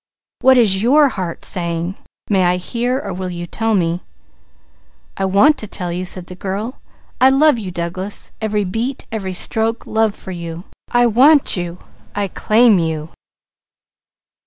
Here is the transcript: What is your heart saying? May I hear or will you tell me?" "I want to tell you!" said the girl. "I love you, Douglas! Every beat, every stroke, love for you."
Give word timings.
What 0.39 0.57
is 0.57 0.81
your 0.81 1.09
heart 1.09 1.45
saying? 1.45 1.95
May 2.27 2.43
I 2.45 2.55
hear 2.57 2.97
or 2.97 3.13
will 3.13 3.29
you 3.29 3.45
tell 3.45 3.75
me?" 3.75 4.01
"I 5.15 5.25
want 5.25 5.59
to 5.59 5.67
tell 5.67 5.91
you!" 5.91 6.05
said 6.05 6.25
the 6.25 6.33
girl. 6.33 6.79
"I 7.21 7.29
love 7.29 7.59
you, 7.59 7.69
Douglas! 7.69 8.31
Every 8.41 8.63
beat, 8.63 9.05
every 9.11 9.33
stroke, 9.33 9.85
love 9.85 10.15
for 10.15 10.31
you." 10.31 10.63